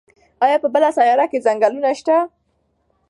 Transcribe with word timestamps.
ایا 0.45 0.57
په 0.63 0.67
بله 0.73 0.89
سیاره 0.97 1.25
کې 1.31 1.43
ځنګلونه 1.45 1.89
شته؟ 1.99 2.17